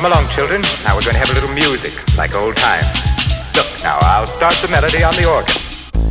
Come 0.00 0.12
along, 0.12 0.30
children. 0.34 0.62
Now 0.82 0.96
we're 0.96 1.02
going 1.02 1.12
to 1.12 1.18
have 1.18 1.28
a 1.28 1.34
little 1.34 1.52
music, 1.52 1.92
like 2.16 2.34
old 2.34 2.56
times. 2.56 2.86
Look, 3.54 3.66
now 3.82 3.98
I'll 4.00 4.26
start 4.28 4.54
the 4.62 4.68
melody 4.68 5.02
on 5.02 5.14
the 5.14 5.28
organ. 5.30 5.54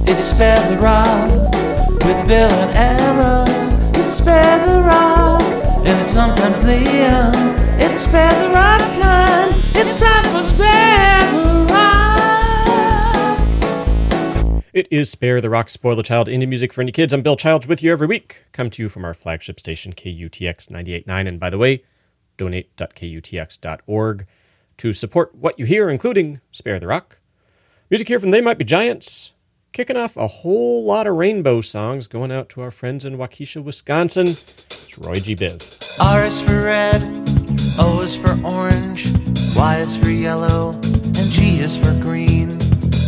It's 0.08 0.26
Spare 0.26 0.62
the 0.70 0.78
Rock 0.78 1.32
with 2.06 2.28
Bill 2.28 2.52
and 2.52 3.02
Ella. 3.02 3.46
It's 3.96 4.14
Spare 4.14 4.60
the 4.64 4.84
Rock 4.84 5.42
and 5.88 6.06
sometimes 6.06 6.60
Liam. 6.60 7.34
It's 7.80 8.02
Spare 8.02 8.30
the 8.30 8.54
Rock 8.54 8.80
time. 9.02 9.60
It's 9.74 10.00
time 10.00 10.24
for 10.26 10.44
Spare 10.44 11.32
the 11.32 11.66
Rock. 14.54 14.64
It 14.72 14.88
is 14.92 15.10
Spare 15.10 15.42
the 15.42 15.50
Rock 15.50 15.68
Spoil 15.68 15.96
the 15.96 16.04
Child 16.04 16.28
indie 16.28 16.48
music 16.48 16.74
for 16.74 16.82
any 16.82 16.92
kids. 16.92 17.12
I'm 17.12 17.24
Bill 17.24 17.36
Childs 17.36 17.66
with 17.66 17.82
you 17.82 17.92
every 17.92 18.06
week. 18.06 18.44
Come 18.52 18.70
to 18.70 18.84
you 18.84 18.90
from 18.90 19.04
our 19.04 19.16
flagship 19.16 19.60
station, 19.60 19.94
KUTX 19.94 20.70
98.9. 20.70 21.28
And 21.28 21.40
by 21.40 21.50
the 21.50 21.58
way, 21.58 21.82
donate.kutx.org 22.40 24.26
to 24.78 24.94
support 24.94 25.36
what 25.36 25.60
you 25.60 25.66
hear, 25.66 25.90
including 25.90 26.40
Spare 26.52 26.80
the 26.80 26.88
Rock. 26.88 27.20
Music 27.90 28.08
here 28.08 28.20
from 28.20 28.32
They 28.32 28.42
Might 28.42 28.58
Be 28.58 28.64
Giants, 28.64 29.34
kicking 29.74 29.98
off 29.98 30.16
a 30.16 30.28
whole 30.28 30.86
lot 30.86 31.06
of 31.06 31.16
rainbow 31.16 31.60
songs 31.62 32.08
going 32.08 32.32
out 32.32 32.50
to 32.50 32.62
our 32.62 32.72
friends 32.72 33.04
in 33.04 33.18
Waukesha, 33.18 33.64
Wisconsin. 33.64 34.28
It's 34.28 34.98
Roy 34.98 35.16
G. 35.16 35.36
Biv. 35.36 36.00
R 36.02 36.24
is 36.24 36.42
for 36.42 36.64
red, 36.64 37.02
O 37.78 38.02
is 38.02 38.16
for 38.16 38.32
orange, 38.48 39.06
Y 39.56 39.78
is 39.80 39.98
for 39.98 40.10
yellow, 40.10 40.72
and 40.72 41.30
G 41.30 41.60
is 41.60 41.76
for 41.76 41.94
green. 42.00 42.58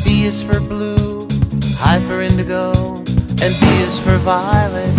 B 0.03 0.25
is 0.25 0.43
for 0.43 0.59
blue, 0.59 1.25
I 1.81 2.03
for 2.05 2.21
indigo, 2.21 2.73
and 2.73 3.59
D 3.59 3.65
is 3.81 3.97
for 3.99 4.17
violet. 4.17 4.89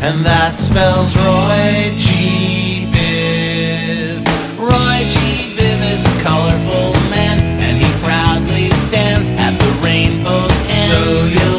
And 0.00 0.24
that 0.24 0.58
spells 0.58 1.14
Roy 1.14 1.92
G. 1.98 2.57
Roy 4.68 5.00
G. 5.08 5.16
Biv 5.56 5.80
is 5.80 6.04
a 6.04 6.16
colorful 6.22 6.92
man, 7.08 7.40
and 7.64 7.74
he 7.80 7.88
proudly 8.04 8.68
stands 8.84 9.30
at 9.32 9.56
the 9.56 9.70
rainbow's 9.80 10.52
end. 10.68 11.16
So 11.16 11.57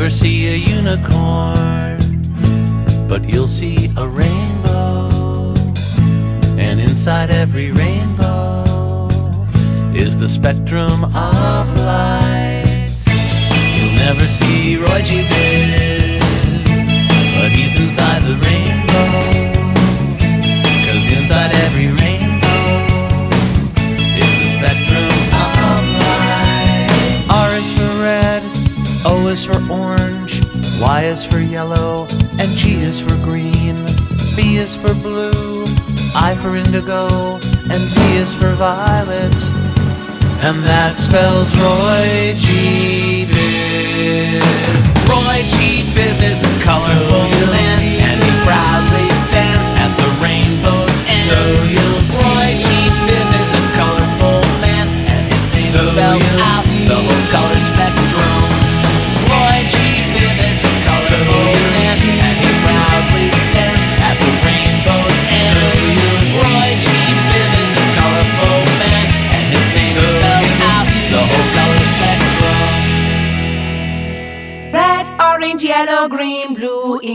never 0.00 0.10
see 0.10 0.48
a 0.48 0.56
unicorn, 0.56 1.98
but 3.06 3.22
you'll 3.28 3.46
see 3.46 3.90
a 3.98 4.08
rainbow. 4.08 5.52
And 6.56 6.80
inside 6.80 7.28
every 7.28 7.70
rainbow 7.70 9.08
is 9.94 10.16
the 10.16 10.26
spectrum 10.26 11.04
of 11.04 11.66
light. 11.84 12.88
You'll 13.76 13.94
never 14.06 14.26
see 14.26 14.78
Roy 14.78 15.02
G. 15.02 15.26
Biv, 15.26 15.99
is 31.10 31.24
for 31.24 31.40
yellow, 31.40 32.06
and 32.38 32.48
G 32.54 32.78
is 32.82 33.00
for 33.00 33.16
green. 33.26 33.74
B 34.36 34.58
is 34.62 34.76
for 34.76 34.94
blue, 34.94 35.64
I 36.14 36.38
for 36.40 36.54
indigo, 36.54 37.34
and 37.66 37.82
V 37.94 38.16
is 38.16 38.32
for 38.32 38.54
violet. 38.54 39.34
And 40.46 40.62
that 40.62 40.94
spells 40.94 41.50
Roy 41.58 42.38
G. 42.38 43.26
Biv. 43.26 44.38
Roy 45.10 45.42
G. 45.58 45.82
Biv 45.98 46.14
is 46.22 46.46
a 46.46 46.52
colorful 46.62 47.26
man, 47.50 47.78
and 48.06 48.22
he 48.22 48.30
proudly 48.46 49.10
stands 49.26 49.68
at 49.82 49.90
the 49.98 50.10
rainbow's 50.22 50.94
end. 51.10 51.26
So 51.26 51.89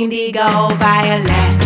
indigo, 0.06 0.76
violet. 0.78 1.65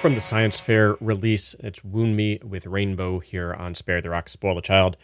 From 0.00 0.14
the 0.14 0.20
Science 0.20 0.58
Fair 0.58 0.96
release, 1.00 1.54
it's 1.60 1.84
Wound 1.84 2.16
Me 2.16 2.40
with 2.42 2.66
Rainbow 2.66 3.20
here 3.20 3.54
on 3.54 3.74
Spare 3.74 4.00
the 4.00 4.10
Rock, 4.10 4.28
Spoil 4.28 4.54
the 4.54 4.60
Child. 4.60 4.96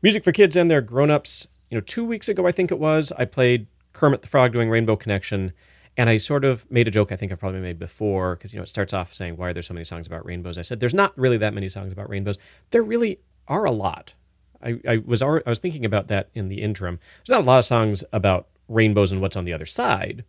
Music 0.00 0.24
for 0.24 0.32
kids 0.32 0.56
and 0.56 0.70
their 0.70 0.80
grown 0.80 1.10
ups. 1.10 1.46
You 1.70 1.76
know, 1.76 1.82
two 1.82 2.04
weeks 2.04 2.28
ago, 2.28 2.46
I 2.46 2.52
think 2.52 2.70
it 2.70 2.78
was, 2.78 3.12
I 3.18 3.26
played 3.26 3.66
Kermit 3.92 4.22
the 4.22 4.28
Frog 4.28 4.52
doing 4.52 4.70
Rainbow 4.70 4.96
Connection. 4.96 5.52
And 5.96 6.08
I 6.08 6.16
sort 6.16 6.44
of 6.44 6.64
made 6.70 6.88
a 6.88 6.90
joke 6.90 7.12
I 7.12 7.16
think 7.16 7.30
I've 7.30 7.38
probably 7.38 7.60
made 7.60 7.78
before 7.78 8.36
because, 8.36 8.52
you 8.52 8.58
know, 8.58 8.62
it 8.62 8.68
starts 8.68 8.92
off 8.92 9.12
saying, 9.12 9.36
why 9.36 9.50
are 9.50 9.52
there 9.52 9.62
so 9.62 9.74
many 9.74 9.84
songs 9.84 10.06
about 10.06 10.24
rainbows? 10.24 10.56
I 10.56 10.62
said, 10.62 10.80
there's 10.80 10.94
not 10.94 11.16
really 11.18 11.36
that 11.38 11.52
many 11.52 11.68
songs 11.68 11.92
about 11.92 12.08
rainbows. 12.08 12.38
There 12.70 12.82
really 12.82 13.20
are 13.48 13.64
a 13.64 13.70
lot. 13.70 14.14
I, 14.62 14.80
I 14.88 14.96
was 15.04 15.20
I 15.22 15.40
was 15.46 15.58
thinking 15.58 15.84
about 15.84 16.08
that 16.08 16.30
in 16.34 16.48
the 16.48 16.62
interim. 16.62 16.98
There's 17.18 17.36
not 17.36 17.44
a 17.44 17.48
lot 17.48 17.58
of 17.58 17.64
songs 17.64 18.02
about 18.12 18.48
rainbows 18.68 19.12
and 19.12 19.20
what's 19.20 19.36
on 19.36 19.44
the 19.44 19.52
other 19.52 19.66
side, 19.66 20.24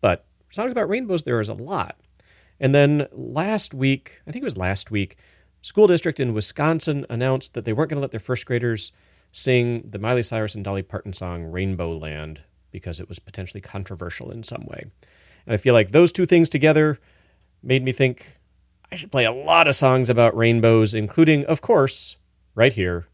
but 0.00 0.26
songs 0.50 0.72
about 0.72 0.88
rainbows 0.88 1.22
there 1.22 1.40
is 1.40 1.48
a 1.48 1.54
lot. 1.54 1.96
And 2.60 2.74
then 2.74 3.08
last 3.10 3.74
week, 3.74 4.20
I 4.26 4.30
think 4.30 4.42
it 4.42 4.46
was 4.46 4.56
last 4.56 4.90
week, 4.90 5.16
school 5.62 5.86
district 5.86 6.20
in 6.20 6.34
Wisconsin 6.34 7.06
announced 7.08 7.54
that 7.54 7.64
they 7.64 7.72
weren't 7.72 7.90
going 7.90 7.96
to 7.96 8.02
let 8.02 8.10
their 8.10 8.20
first 8.20 8.46
graders 8.46 8.92
sing 9.32 9.82
the 9.84 9.98
Miley 9.98 10.22
Cyrus 10.22 10.54
and 10.54 10.62
Dolly 10.62 10.82
Parton 10.82 11.12
song 11.12 11.44
Rainbow 11.44 11.96
Land 11.96 12.42
because 12.70 13.00
it 13.00 13.08
was 13.08 13.18
potentially 13.18 13.60
controversial 13.60 14.30
in 14.30 14.42
some 14.42 14.64
way. 14.66 14.84
And 15.46 15.54
I 15.54 15.56
feel 15.56 15.74
like 15.74 15.90
those 15.90 16.12
two 16.12 16.26
things 16.26 16.48
together 16.48 16.98
made 17.62 17.82
me 17.82 17.92
think 17.92 18.38
I 18.92 18.96
should 18.96 19.10
play 19.10 19.24
a 19.24 19.32
lot 19.32 19.66
of 19.66 19.74
songs 19.74 20.08
about 20.08 20.36
rainbows, 20.36 20.94
including, 20.94 21.44
of 21.46 21.60
course, 21.60 22.16
right 22.54 22.72
here, 22.72 23.06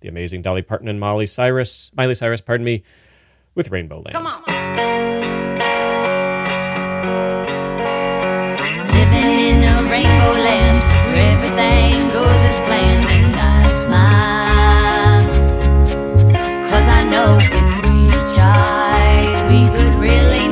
the 0.00 0.08
amazing 0.08 0.42
Dolly 0.42 0.62
Parton 0.62 0.88
and 0.88 0.98
Miley 1.00 1.26
Cyrus, 1.26 1.90
Miley 1.96 2.14
Cyrus, 2.14 2.40
pardon 2.40 2.64
me, 2.64 2.82
with 3.54 3.70
Rainbow 3.70 3.96
Land. 3.96 4.12
Come 4.12 4.26
on. 4.26 4.42
Living 8.92 9.30
in 9.40 9.62
a 9.64 9.82
rainbow 9.90 10.34
land 10.42 10.78
where 11.06 11.32
everything 11.32 12.10
goes 12.10 12.44
as 12.44 12.58
planned, 12.60 13.10
and 13.10 13.36
I 13.36 13.66
smile. 13.84 15.20
Cause 16.70 16.88
I 16.88 17.04
know 17.10 17.38
if 17.40 17.48
we 17.88 18.08
tried, 18.34 19.48
we 19.48 19.60
could 19.70 19.94
really 20.00 20.43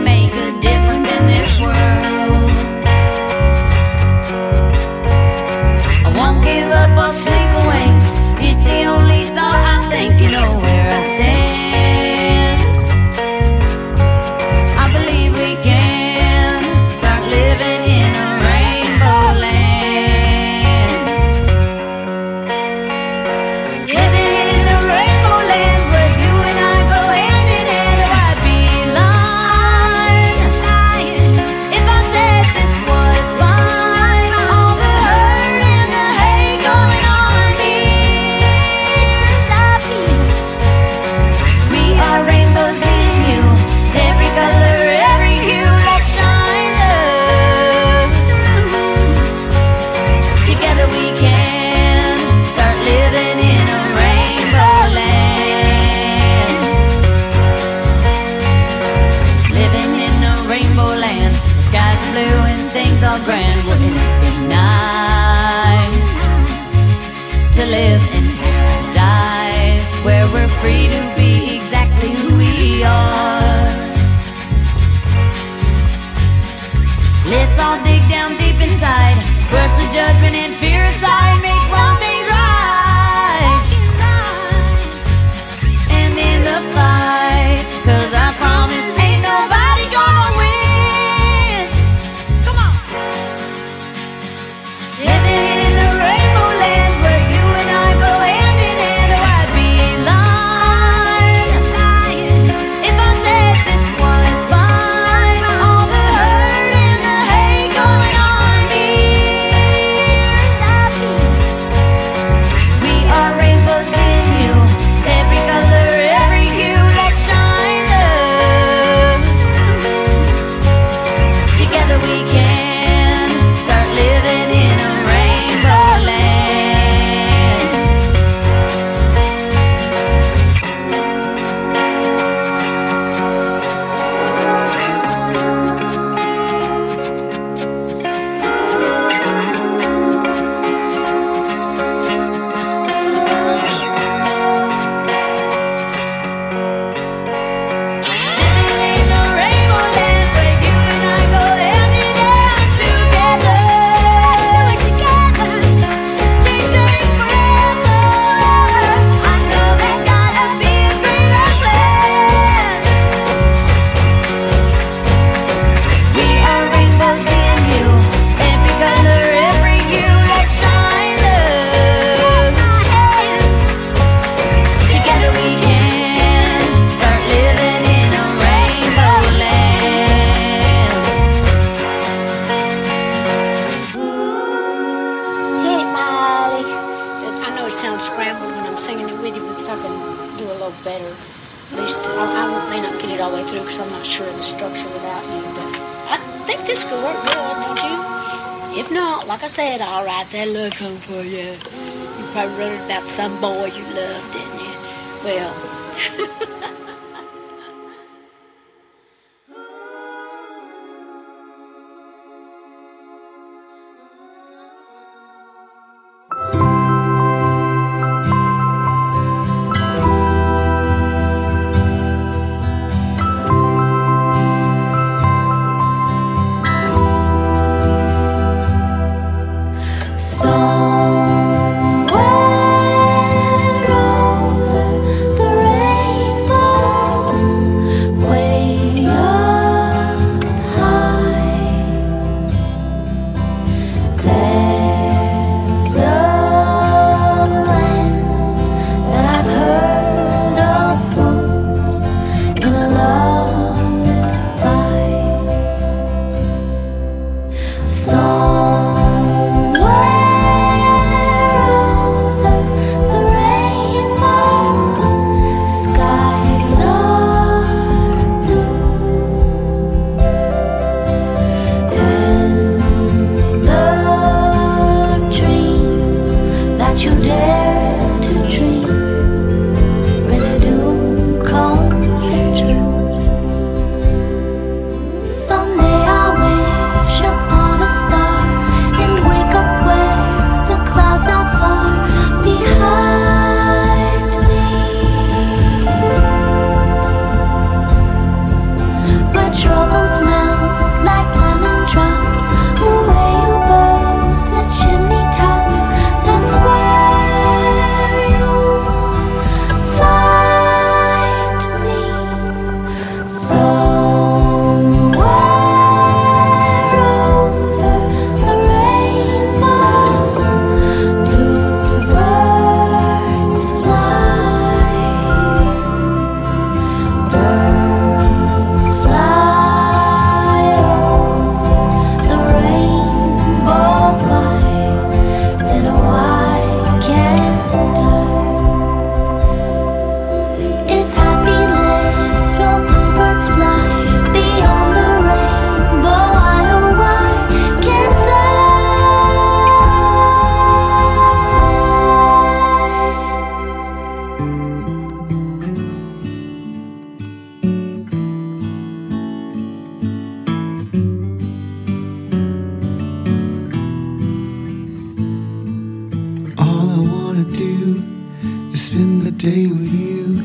day 369.42 369.66
with 369.66 369.92
you. 369.92 370.40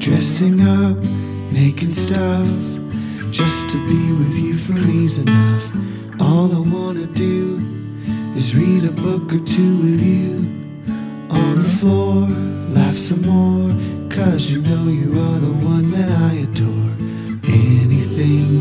Dressing 0.00 0.60
up, 0.60 0.98
making 1.50 1.90
stuff. 1.90 2.46
Just 3.30 3.70
to 3.70 3.78
be 3.88 4.12
with 4.18 4.36
you 4.36 4.52
for 4.52 4.74
me's 4.74 5.16
enough. 5.16 5.64
All 6.20 6.54
I 6.54 6.60
wanna 6.60 7.06
do 7.06 7.58
is 8.36 8.54
read 8.54 8.84
a 8.84 8.92
book 8.92 9.32
or 9.32 9.42
two 9.54 9.78
with 9.78 10.02
you. 10.02 10.44
On 11.30 11.54
the 11.56 11.70
floor, 11.78 12.28
laugh 12.68 12.96
some 12.96 13.22
more. 13.22 13.70
Cause 14.10 14.50
you 14.50 14.60
know 14.60 14.84
you 14.84 15.12
are 15.18 15.38
the 15.38 15.56
one 15.64 15.90
that 15.92 16.10
I 16.30 16.32
adore. 16.46 16.92
Anything 17.48 18.59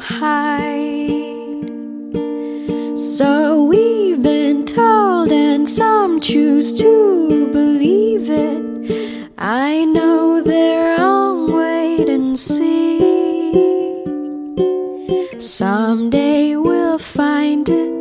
hide. 0.00 1.68
So 2.98 3.64
we've 3.64 4.22
been 4.22 4.64
told, 4.64 5.30
and 5.30 5.68
some 5.68 6.20
choose 6.20 6.74
to 6.80 7.48
believe 7.52 8.28
it. 8.30 9.30
I 9.38 9.84
know 9.84 10.42
they're 10.42 10.98
wrong, 10.98 11.52
wait 11.52 12.08
and 12.08 12.38
see. 12.38 13.50
Someday 15.38 16.56
we'll 16.56 16.98
find 16.98 17.68
it 17.68 17.94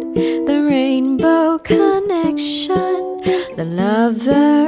the 0.48 0.65
rainbow 0.68 1.58
connection, 1.60 3.22
the 3.56 3.65
lover. 3.65 4.59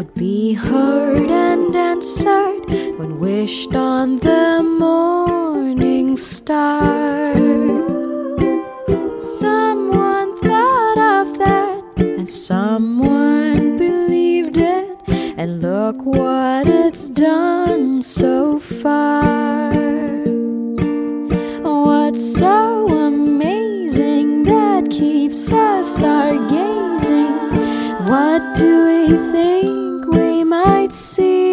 Would 0.00 0.14
be 0.14 0.54
heard 0.54 1.30
and 1.30 1.76
answered 1.76 2.64
when 2.98 3.20
wished 3.20 3.74
on 3.76 4.18
the 4.20 4.62
morning 4.78 6.16
star? 6.16 7.34
Someone 9.20 10.34
thought 10.38 10.98
of 11.20 11.36
that, 11.36 11.84
and 11.98 12.30
someone 12.30 13.76
believed 13.76 14.56
it, 14.56 14.96
and 15.36 15.60
look 15.60 15.96
what 16.02 16.66
it's 16.66 17.10
done 17.10 18.00
so 18.00 18.58
far. 18.58 19.70
What's 21.62 22.24
so 22.38 22.86
amazing 22.88 24.44
that 24.44 24.88
keeps 24.90 25.52
us 25.52 25.94
stargazing? 25.94 27.36
What 28.08 28.56
do 28.56 28.70
we 28.86 29.32
think 29.32 29.89
might 30.90 30.94
see? 30.96 31.49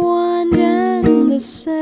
One 0.00 0.54
and 0.54 1.30
the 1.30 1.40
same. 1.40 1.81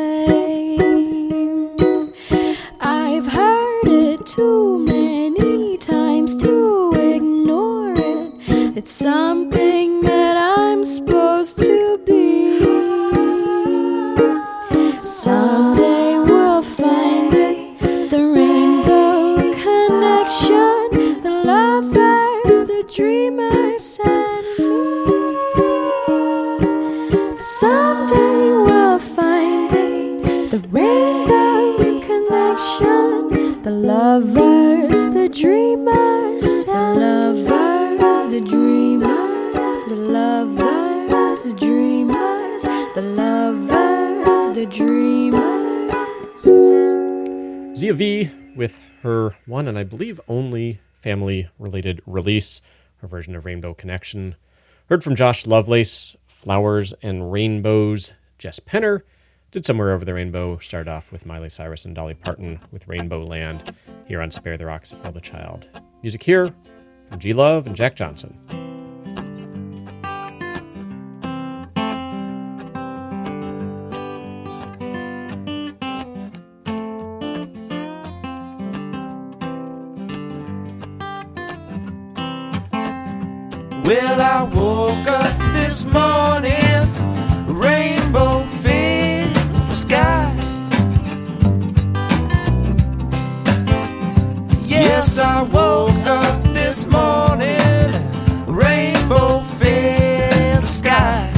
Release, 52.21 52.61
her 52.99 53.09
version 53.09 53.35
of 53.35 53.47
Rainbow 53.47 53.73
Connection. 53.73 54.37
Heard 54.89 55.03
from 55.03 55.17
Josh 55.17 55.47
Lovelace, 55.47 56.17
Flowers 56.27 56.93
and 57.03 57.33
Rainbows, 57.33 58.13
Jess 58.39 58.61
Penner, 58.61 59.03
did 59.51 59.65
Somewhere 59.65 59.93
Over 59.93 60.05
the 60.05 60.15
Rainbow, 60.15 60.59
started 60.59 60.91
off 60.91 61.11
with 61.11 61.27
Miley 61.27 61.49
Cyrus 61.49 61.85
and 61.85 61.95
Dolly 61.95 62.15
Parton 62.15 62.61
with 62.73 62.87
Rainbow 62.87 63.25
Land 63.25 63.75
here 64.07 64.21
on 64.21 64.31
Spare 64.31 64.59
the 64.59 64.67
Rocks, 64.67 64.91
Spoil 64.91 65.13
the 65.13 65.21
Child. 65.21 65.67
Music 66.03 66.23
here 66.23 66.55
from 67.09 67.19
G 67.19 67.33
Love 67.33 67.67
and 67.67 67.75
Jack 67.75 67.97
Johnson. 67.97 68.70
Well, 83.91 84.21
I 84.21 84.45
woke 84.45 85.09
up 85.09 85.37
this 85.53 85.85
morning, 85.85 86.95
rainbow 87.49 88.45
filled 88.63 89.35
the 89.69 89.75
sky. 89.75 90.33
Yes, 94.63 95.19
I 95.19 95.43
woke 95.43 96.07
up 96.07 96.41
this 96.55 96.87
morning, 96.87 97.91
rainbow 98.47 99.43
filled 99.59 100.63
the 100.63 100.67
sky. 100.67 101.29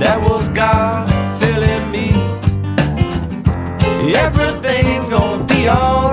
That 0.00 0.20
was 0.28 0.48
God 0.48 1.06
telling 1.38 1.92
me 1.92 2.10
everything's 4.12 5.08
gonna 5.08 5.44
be. 5.44 5.68
Alright, 5.68 6.07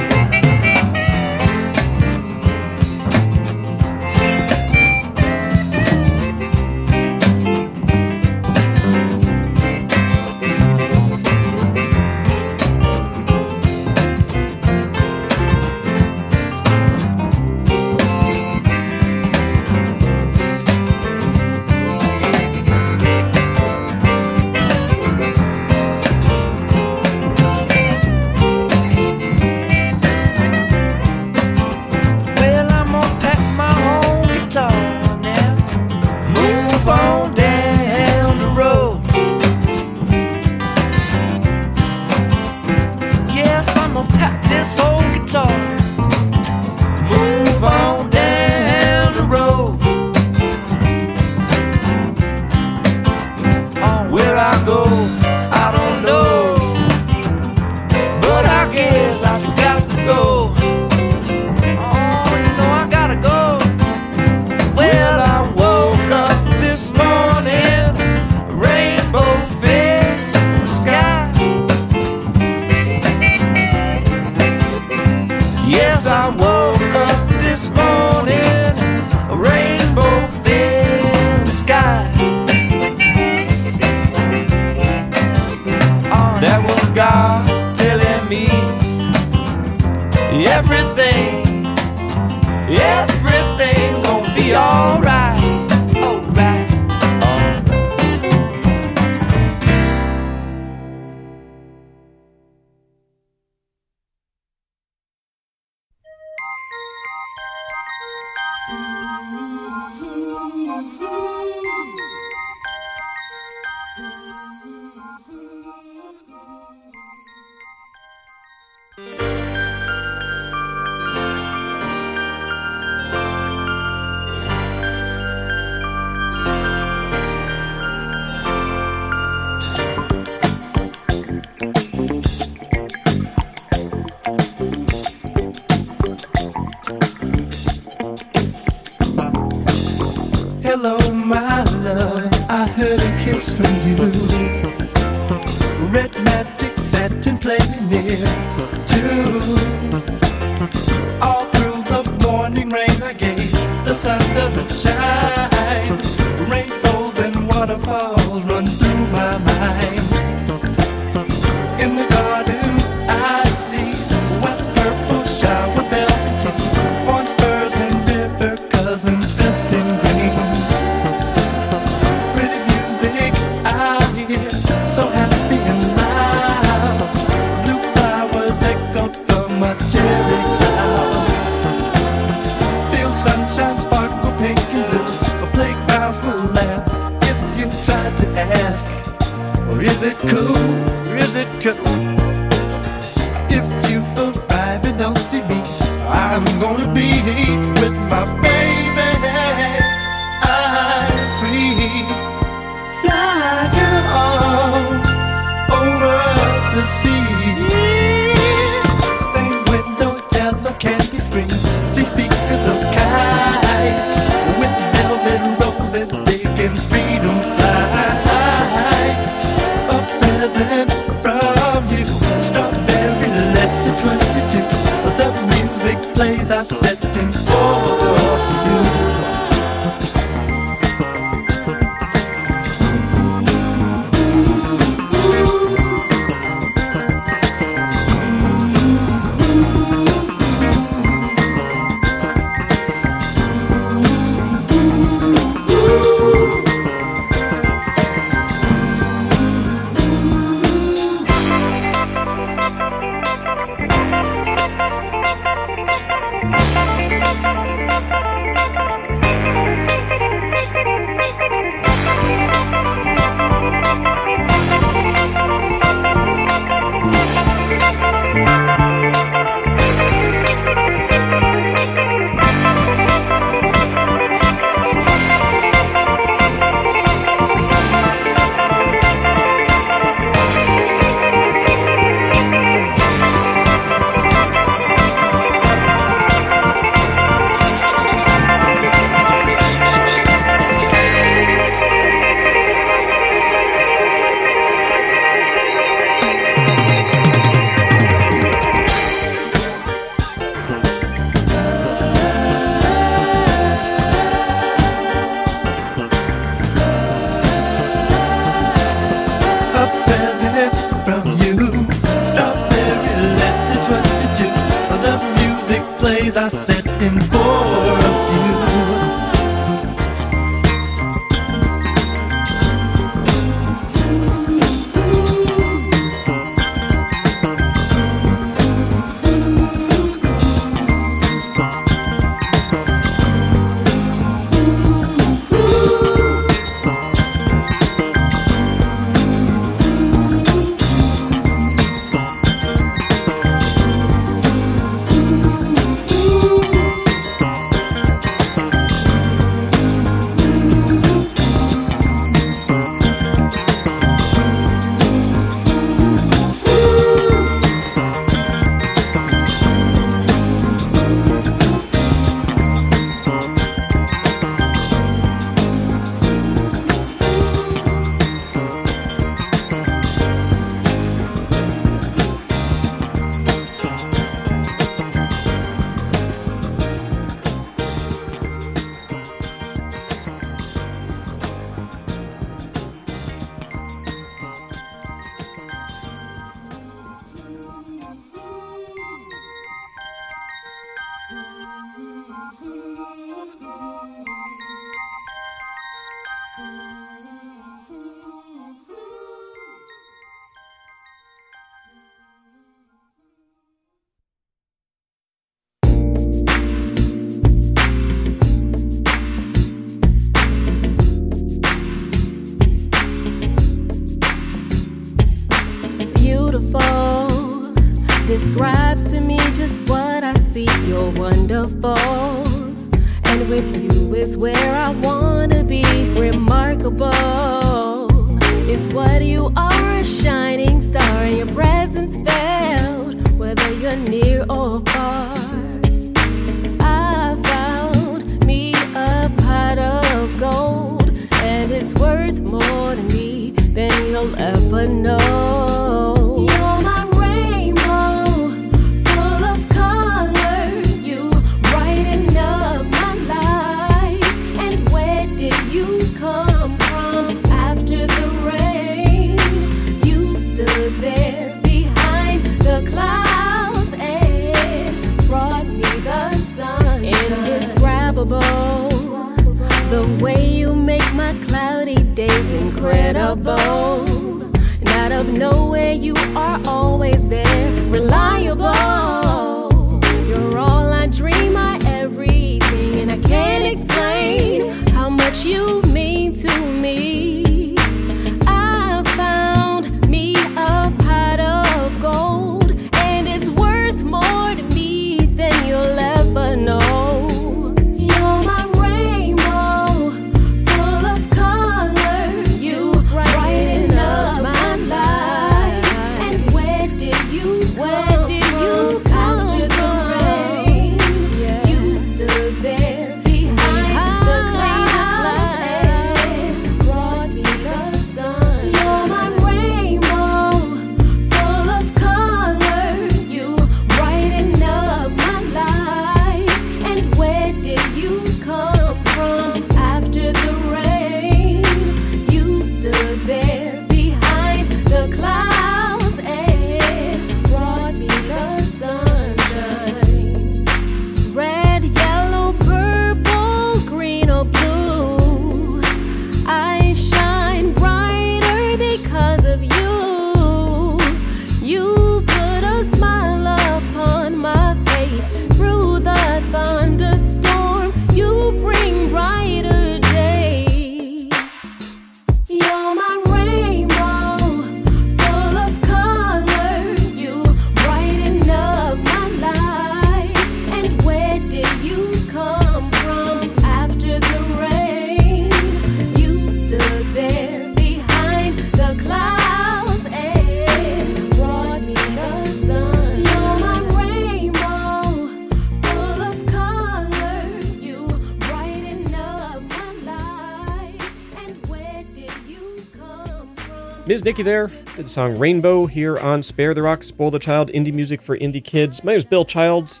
There 594.32 594.68
did 594.68 595.04
the 595.04 595.08
song 595.08 595.38
Rainbow 595.38 595.84
here 595.84 596.16
on 596.16 596.42
Spare 596.42 596.72
the 596.72 596.82
Rock, 596.82 597.04
Spoil 597.04 597.30
the 597.30 597.38
Child, 597.38 597.68
indie 597.68 597.92
music 597.92 598.22
for 598.22 598.36
indie 598.38 598.64
kids. 598.64 599.04
My 599.04 599.12
name 599.12 599.18
is 599.18 599.26
Bill 599.26 599.44
Childs. 599.44 600.00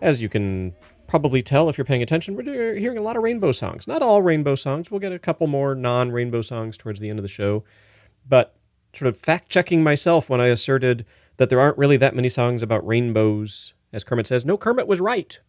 As 0.00 0.22
you 0.22 0.28
can 0.28 0.72
probably 1.08 1.42
tell 1.42 1.68
if 1.68 1.76
you're 1.76 1.84
paying 1.84 2.02
attention, 2.02 2.36
we're 2.36 2.74
hearing 2.74 2.96
a 2.96 3.02
lot 3.02 3.16
of 3.16 3.24
rainbow 3.24 3.50
songs. 3.50 3.88
Not 3.88 4.00
all 4.00 4.22
rainbow 4.22 4.54
songs. 4.54 4.90
We'll 4.90 5.00
get 5.00 5.12
a 5.12 5.18
couple 5.18 5.48
more 5.48 5.74
non 5.74 6.12
rainbow 6.12 6.42
songs 6.42 6.76
towards 6.76 7.00
the 7.00 7.10
end 7.10 7.18
of 7.18 7.24
the 7.24 7.28
show. 7.28 7.64
But 8.26 8.54
sort 8.94 9.08
of 9.08 9.16
fact 9.16 9.48
checking 9.48 9.82
myself 9.82 10.30
when 10.30 10.40
I 10.40 10.46
asserted 10.46 11.04
that 11.38 11.48
there 11.48 11.60
aren't 11.60 11.76
really 11.76 11.96
that 11.96 12.14
many 12.14 12.28
songs 12.28 12.62
about 12.62 12.86
rainbows. 12.86 13.74
As 13.92 14.04
Kermit 14.04 14.28
says, 14.28 14.46
no, 14.46 14.56
Kermit 14.56 14.86
was 14.86 15.00
right. 15.00 15.40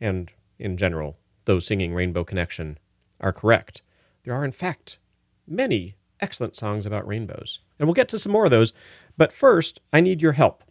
And 0.00 0.32
in 0.58 0.78
general, 0.78 1.18
those 1.44 1.66
singing 1.66 1.92
Rainbow 1.92 2.24
Connection 2.24 2.78
are 3.20 3.32
correct. 3.32 3.82
There 4.24 4.34
are, 4.34 4.44
in 4.44 4.52
fact, 4.52 4.98
many 5.46 5.95
excellent 6.20 6.56
songs 6.56 6.86
about 6.86 7.06
rainbows. 7.06 7.60
And 7.78 7.86
we'll 7.86 7.94
get 7.94 8.08
to 8.10 8.18
some 8.18 8.32
more 8.32 8.44
of 8.44 8.50
those. 8.50 8.72
But 9.16 9.32
first, 9.32 9.80
I 9.92 10.00
need 10.00 10.22
your 10.22 10.32
help. 10.32 10.64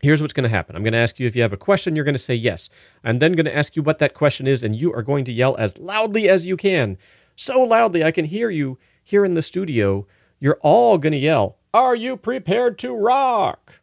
Here's 0.00 0.20
what's 0.20 0.32
going 0.32 0.44
to 0.44 0.50
happen. 0.50 0.74
I'm 0.74 0.82
going 0.82 0.94
to 0.94 0.98
ask 0.98 1.20
you 1.20 1.28
if 1.28 1.36
you 1.36 1.42
have 1.42 1.52
a 1.52 1.56
question, 1.56 1.94
you're 1.94 2.04
going 2.04 2.14
to 2.14 2.18
say 2.18 2.34
yes. 2.34 2.68
I'm 3.04 3.20
then 3.20 3.32
going 3.32 3.46
to 3.46 3.56
ask 3.56 3.76
you 3.76 3.82
what 3.82 4.00
that 4.00 4.14
question 4.14 4.48
is, 4.48 4.62
and 4.62 4.74
you 4.74 4.92
are 4.92 5.02
going 5.02 5.24
to 5.26 5.32
yell 5.32 5.56
as 5.58 5.78
loudly 5.78 6.28
as 6.28 6.44
you 6.44 6.56
can. 6.56 6.98
So 7.36 7.62
loudly 7.62 8.02
I 8.02 8.10
can 8.10 8.24
hear 8.24 8.50
you 8.50 8.78
here 9.02 9.24
in 9.24 9.34
the 9.34 9.42
studio. 9.42 10.06
You're 10.40 10.58
all 10.60 10.98
going 10.98 11.12
to 11.12 11.18
yell, 11.18 11.58
Are 11.72 11.94
you 11.94 12.16
prepared 12.16 12.78
to 12.80 12.92
rock? 12.92 13.80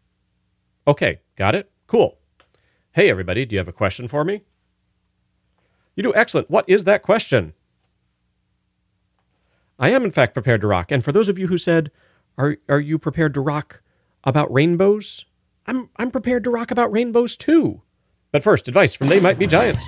Okay, 0.86 1.22
got 1.38 1.56
it? 1.56 1.72
Cool. 1.88 2.18
Hey, 2.92 3.10
everybody, 3.10 3.46
do 3.46 3.56
you 3.56 3.60
have 3.60 3.68
a 3.68 3.74
question 3.74 4.10
for 4.10 4.26
me? 4.26 4.42
You 5.96 6.04
do 6.04 6.14
excellent. 6.16 6.50
What 6.50 6.68
is 6.68 6.84
that 6.84 7.02
question? 7.02 7.54
I 9.80 9.92
am, 9.92 10.04
in 10.04 10.12
fact, 10.12 10.34
prepared 10.34 10.62
to 10.62 10.68
rock. 10.68 10.92
And 10.92 11.04
for 11.04 11.12
those 11.12 11.30
of 11.30 11.40
you 11.40 11.48
who 11.48 11.58
said, 11.58 11.90
Are, 12.38 12.58
are 12.68 12.82
you 12.82 13.00
prepared 13.00 13.34
to 13.36 13.42
rock 13.42 13.82
about 14.24 14.52
rainbows? 14.54 15.26
I'm, 15.66 15.90
I'm 15.96 16.12
prepared 16.12 16.44
to 16.44 16.50
rock 16.50 16.70
about 16.70 16.92
rainbows 16.92 17.36
too. 17.38 17.82
But 18.32 18.44
first, 18.44 18.68
advice 18.68 18.94
from 18.94 19.08
They 19.08 19.20
Might 19.20 19.40
Be 19.40 19.48
Giants. 19.48 19.88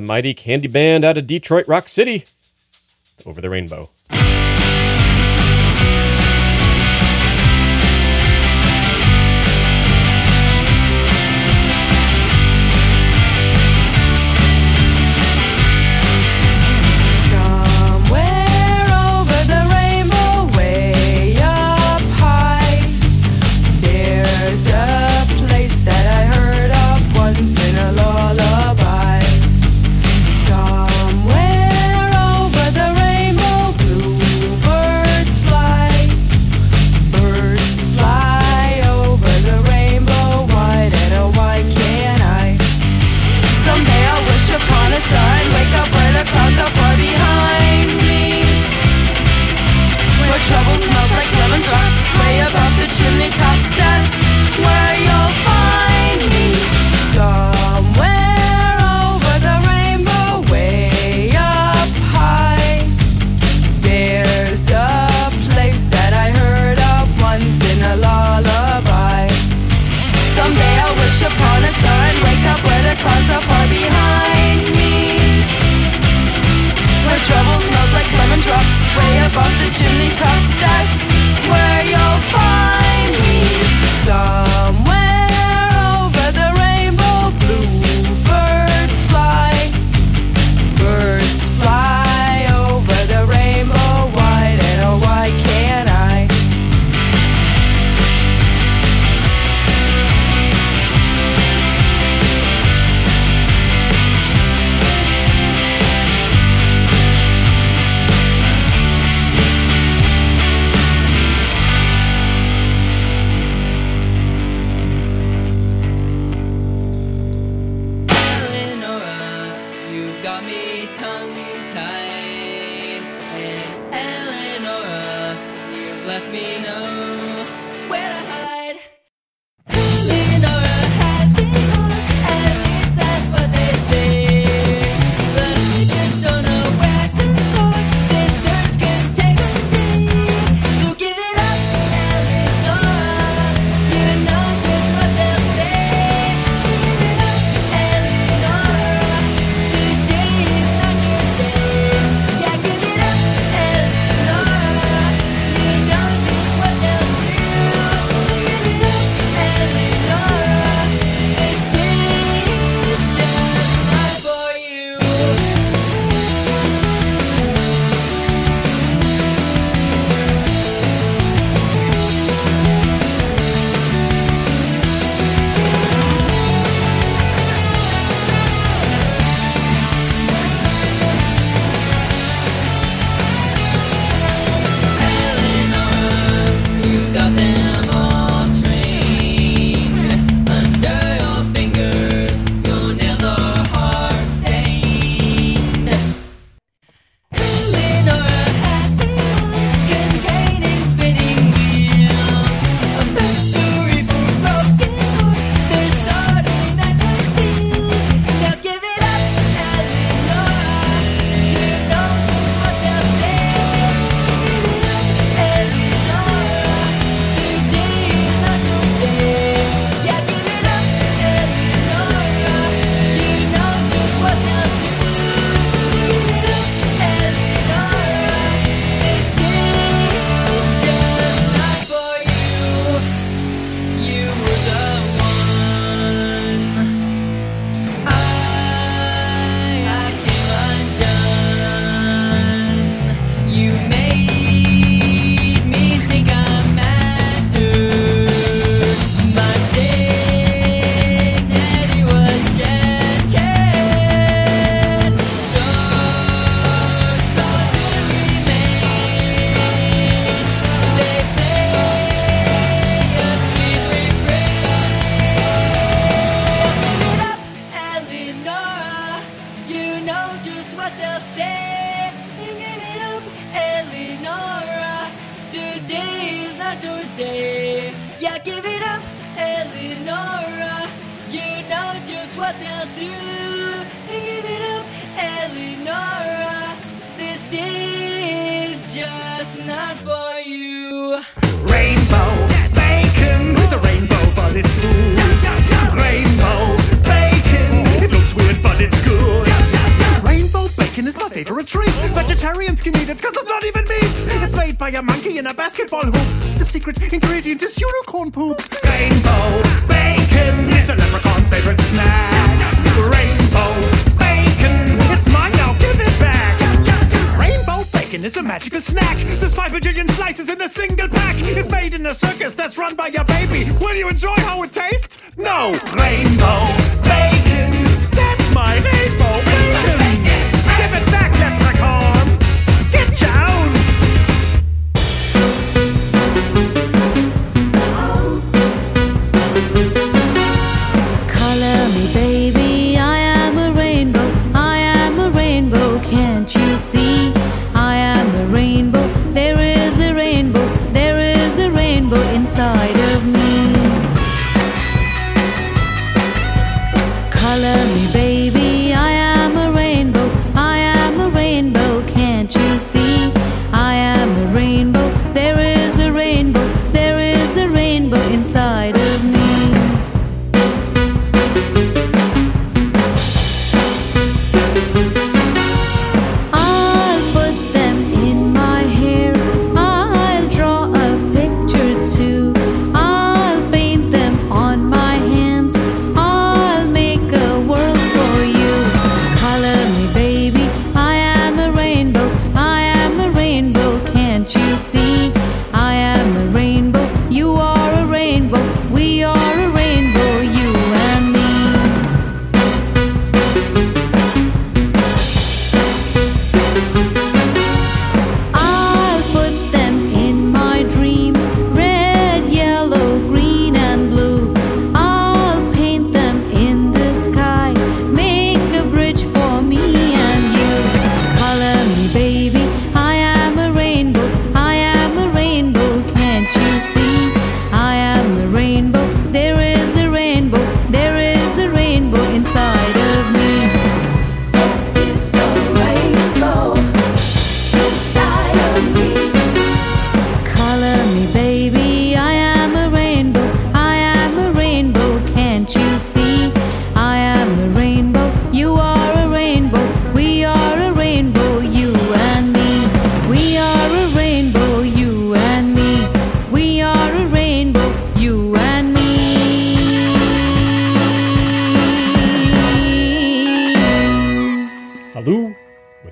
the 0.00 0.06
mighty 0.06 0.32
candy 0.32 0.66
band 0.66 1.04
out 1.04 1.18
of 1.18 1.26
Detroit 1.26 1.68
Rock 1.68 1.86
City, 1.86 2.24
Over 3.26 3.42
the 3.42 3.50
Rainbow. 3.50 3.90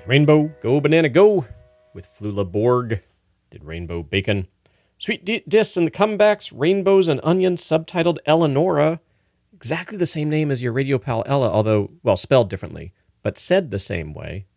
Rainbow 0.09 0.51
Go 0.63 0.81
Banana 0.81 1.07
Go 1.07 1.45
with 1.93 2.09
Flula 2.11 2.43
Borg 2.43 3.03
did 3.51 3.63
Rainbow 3.63 4.01
Bacon. 4.01 4.47
Sweet 4.97 5.23
D- 5.23 5.43
Dis 5.47 5.77
and 5.77 5.85
the 5.85 5.91
Comebacks, 5.91 6.51
Rainbows 6.51 7.07
and 7.07 7.19
Onions, 7.21 7.63
subtitled 7.63 8.17
Eleonora. 8.25 9.01
Exactly 9.53 9.99
the 9.99 10.07
same 10.07 10.27
name 10.27 10.49
as 10.49 10.63
your 10.63 10.73
radio 10.73 10.97
pal 10.97 11.21
Ella, 11.27 11.51
although, 11.51 11.91
well, 12.01 12.15
spelled 12.15 12.49
differently, 12.49 12.91
but 13.21 13.37
said 13.37 13.69
the 13.69 13.77
same 13.77 14.15
way. 14.15 14.47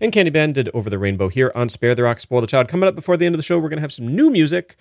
And 0.00 0.10
Candy 0.10 0.32
Band 0.32 0.56
did 0.56 0.68
Over 0.74 0.90
the 0.90 0.98
Rainbow 0.98 1.28
here 1.28 1.52
on 1.54 1.68
Spare 1.68 1.94
the 1.94 2.02
Rock, 2.02 2.18
Spoil 2.18 2.40
the 2.40 2.48
Child. 2.48 2.66
Coming 2.66 2.88
up 2.88 2.96
before 2.96 3.16
the 3.16 3.24
end 3.24 3.36
of 3.36 3.38
the 3.38 3.44
show, 3.44 3.60
we're 3.60 3.68
going 3.68 3.78
to 3.78 3.82
have 3.82 3.92
some 3.92 4.08
new 4.08 4.30
music 4.30 4.76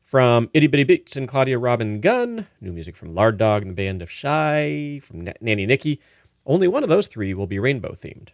from 0.00 0.48
Itty 0.54 0.68
Bitty 0.68 0.84
Beats 0.84 1.16
and 1.18 1.28
Claudia 1.28 1.58
Robin 1.58 2.00
Gunn, 2.00 2.46
new 2.62 2.72
music 2.72 2.96
from 2.96 3.14
Lard 3.14 3.36
Dog 3.36 3.60
and 3.60 3.72
the 3.72 3.74
Band 3.74 4.00
of 4.00 4.10
Shy, 4.10 5.02
from 5.04 5.28
Nanny 5.38 5.66
Nicky. 5.66 6.00
Only 6.46 6.66
one 6.66 6.82
of 6.82 6.88
those 6.88 7.08
three 7.08 7.34
will 7.34 7.46
be 7.46 7.58
rainbow 7.58 7.92
themed. 7.92 8.30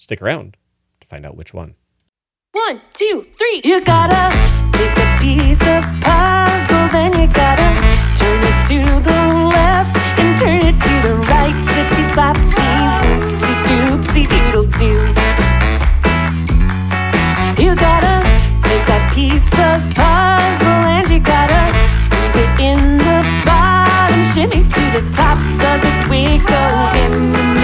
Stick 0.00 0.22
around 0.22 0.56
to 1.02 1.06
find 1.06 1.26
out 1.26 1.36
which 1.36 1.52
one. 1.52 1.74
One, 2.52 2.80
two, 2.94 3.22
three. 3.36 3.60
You 3.62 3.84
gotta 3.84 4.34
pick 4.72 4.96
a 4.96 5.18
piece 5.20 5.60
of 5.60 5.84
puzzle, 6.00 6.88
then 6.88 7.12
you 7.20 7.28
gotta 7.28 7.68
turn 8.16 8.40
it 8.40 8.58
to 8.72 8.80
the 9.04 9.20
left 9.52 9.94
and 10.18 10.38
turn 10.40 10.62
it 10.64 10.80
to 10.80 10.94
the 11.06 11.14
right. 11.28 11.52
Flipsy 11.68 12.04
flopsy, 12.14 12.64
whoopsie 13.04 13.56
doopsie 13.68 14.26
doodle 14.32 14.64
doo. 14.80 15.04
You 17.62 17.76
gotta 17.76 18.24
take 18.64 18.84
that 18.88 19.12
piece 19.14 19.52
of 19.52 19.84
puzzle 19.92 20.80
and 20.96 21.10
you 21.10 21.20
gotta 21.20 21.76
squeeze 22.08 22.36
it 22.40 22.52
in 22.58 22.96
the 22.96 23.20
bottom, 23.44 24.24
shimmy 24.32 24.64
to 24.64 24.82
the 24.96 25.04
top. 25.14 25.36
Does 25.60 25.84
it 25.84 26.08
wiggle 26.08 26.88
in 27.04 27.32
the 27.32 27.59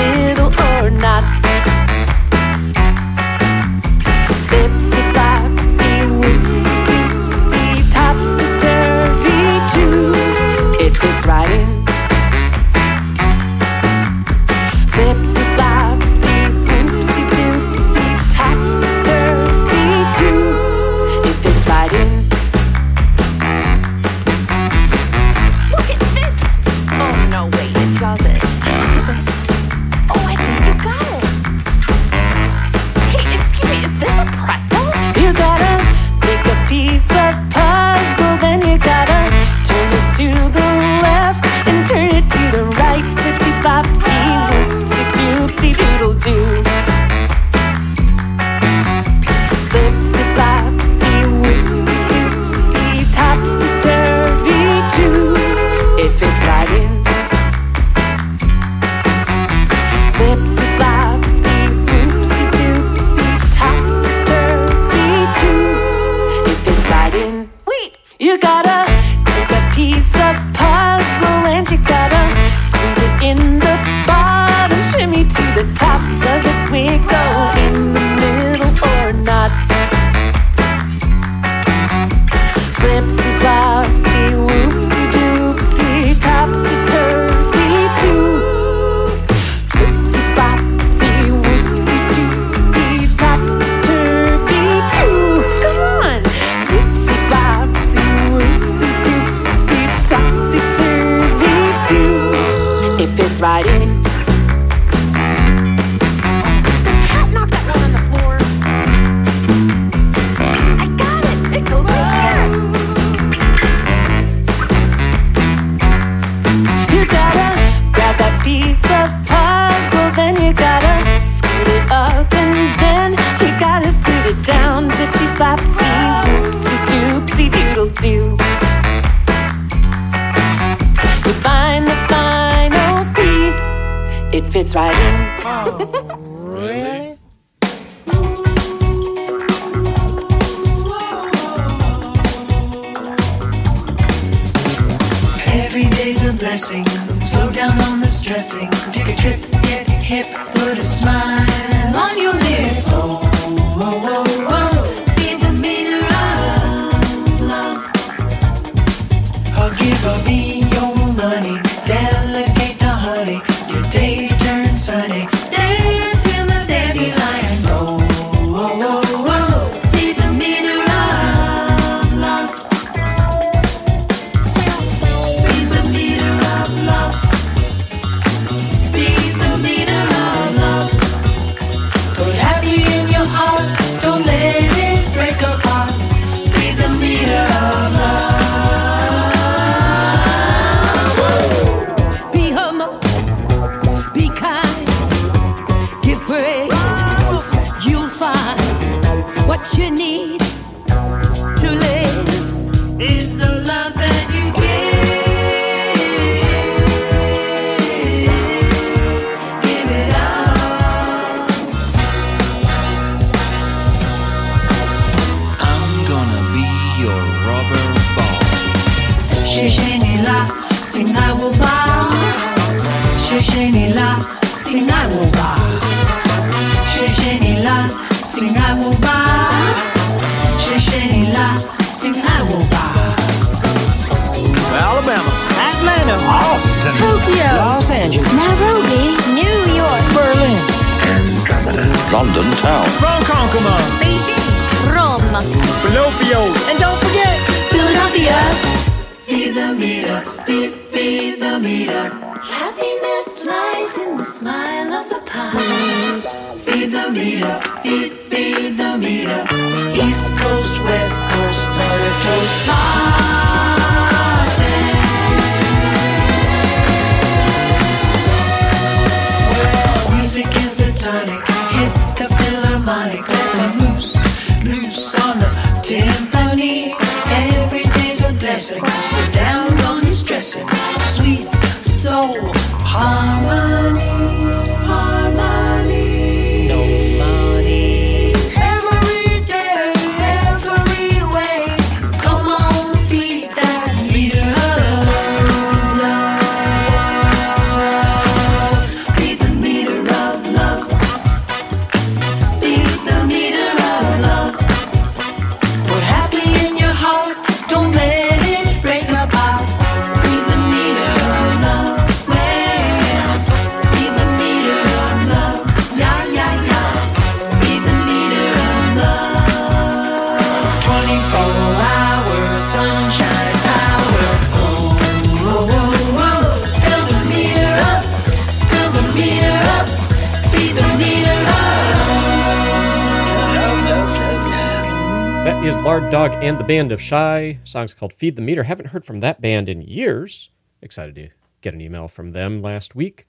Dog 336.11 336.33
and 336.43 336.57
the 336.57 336.65
band 336.65 336.93
of 336.93 337.03
Shy. 337.03 337.59
Songs 337.65 337.93
called 337.93 338.13
Feed 338.13 338.37
the 338.37 338.43
Meter. 338.43 338.63
Haven't 338.63 338.87
heard 338.87 339.05
from 339.05 339.19
that 339.19 339.41
band 339.41 339.69
in 339.69 339.83
years. 339.83 340.51
Excited 340.81 341.17
to 341.17 341.31
get 341.63 341.75
an 341.75 341.81
email 341.81 342.07
from 342.07 342.31
them 342.31 342.63
last 342.63 342.95
week. 342.95 343.27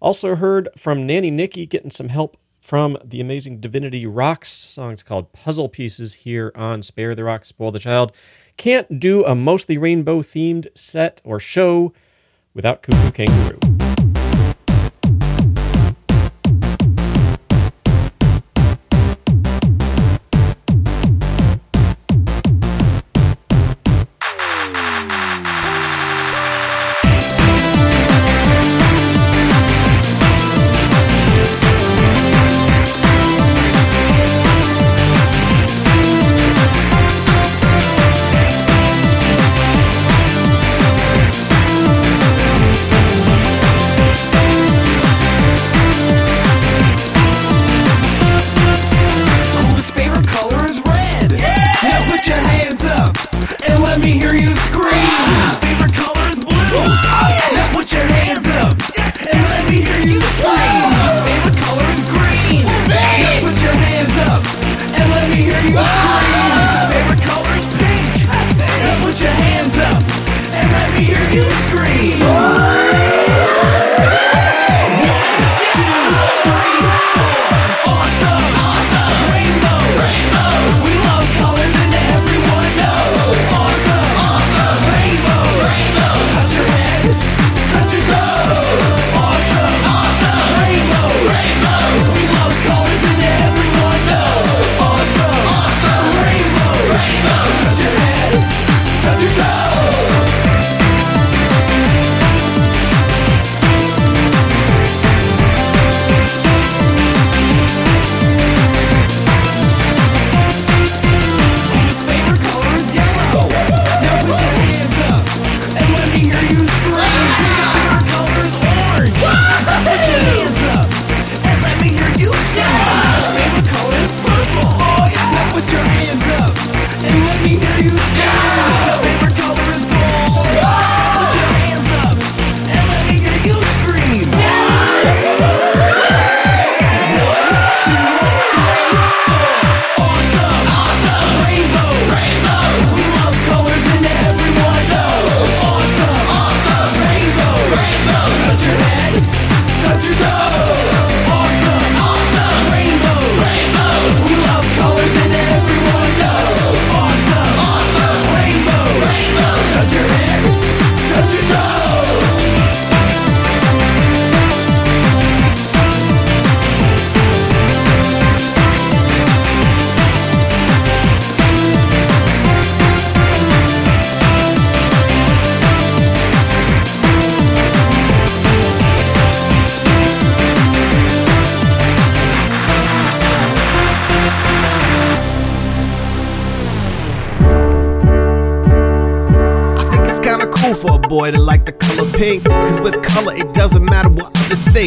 Also 0.00 0.36
heard 0.36 0.68
from 0.76 1.06
Nanny 1.06 1.32
Nikki 1.32 1.66
getting 1.66 1.90
some 1.90 2.10
help 2.10 2.36
from 2.60 2.96
the 3.04 3.20
amazing 3.20 3.60
Divinity 3.60 4.04
Roxx. 4.04 4.46
Songs 4.46 5.02
called 5.02 5.32
Puzzle 5.32 5.68
Pieces 5.68 6.14
here 6.14 6.52
on 6.54 6.84
Spare 6.84 7.16
the 7.16 7.24
Rock, 7.24 7.44
Spoil 7.44 7.72
the 7.72 7.80
Child. 7.80 8.12
Can't 8.56 9.00
do 9.00 9.24
a 9.24 9.34
mostly 9.34 9.76
rainbow 9.76 10.22
themed 10.22 10.68
set 10.76 11.20
or 11.24 11.40
show 11.40 11.92
without 12.54 12.82
Koo 12.82 12.92
Koo 12.92 13.10
Kanga 13.10 13.58
Roo. 13.60 13.63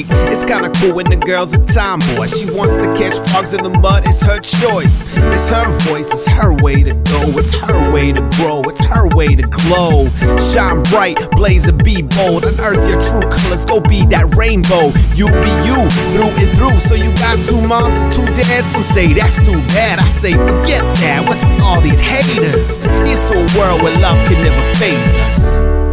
Think. 0.04 0.32
It's 0.32 0.44
kinda 0.44 0.70
cool 0.80 0.94
when 0.94 1.10
the 1.10 1.16
girl's 1.16 1.54
a 1.54 1.60
tomboy. 1.66 2.28
She 2.28 2.50
wants 2.50 2.76
to 2.76 2.88
catch 2.98 3.18
frogs 3.30 3.54
in 3.54 3.64
the 3.64 3.70
mud, 3.70 4.04
it's 4.06 4.22
her 4.22 4.40
choice. 4.40 5.06
It's 5.16 5.50
her 5.50 5.70
voice, 5.90 6.12
it's 6.12 6.28
her 6.28 6.54
way 6.54 6.84
to 6.84 6.94
go. 6.94 7.22
It's 7.40 7.54
her 7.54 7.92
way 7.92 8.12
to 8.12 8.22
grow, 8.38 8.62
it's 8.64 8.82
her 8.82 9.08
way 9.08 9.36
to 9.36 9.44
glow. 9.44 10.10
Shine 10.38 10.84
bright, 10.84 11.18
blaze 11.32 11.66
and 11.66 11.84
be 11.84 12.02
bold. 12.02 12.44
Unearth 12.44 12.88
your 12.88 13.02
true 13.02 13.28
colors, 13.30 13.66
go 13.66 13.80
be 13.80 14.06
that 14.08 14.36
rainbow. 14.36 14.92
You 15.16 15.28
be 15.28 15.54
you 15.68 15.80
through 16.14 16.34
and 16.42 16.50
through. 16.58 16.80
So 16.80 16.96
you 16.96 17.14
got 17.16 17.44
two 17.44 17.62
moms 17.62 17.96
and 17.98 18.14
two 18.14 18.26
dads. 18.36 18.72
Some 18.72 18.84
say 18.84 19.14
that's 19.14 19.38
too 19.44 19.62
bad. 19.74 20.00
I 20.00 20.10
say 20.10 20.34
forget 20.34 20.84
that. 21.02 21.26
What's 21.28 21.44
with 21.44 21.62
all 21.62 21.82
these 21.82 22.00
haters? 22.00 22.78
It's 23.10 23.26
a 23.32 23.40
world 23.58 23.82
where 23.82 23.98
love 24.00 24.20
can 24.28 24.44
never 24.44 24.64
phase 24.76 25.16
us. 25.30 25.87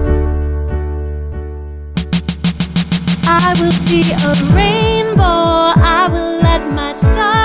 I 3.36 3.52
will 3.60 3.78
be 3.90 4.02
a 4.12 4.32
rainbow. 4.54 5.74
I 5.96 6.08
will 6.12 6.38
let 6.40 6.62
my 6.72 6.92
star 6.92 7.43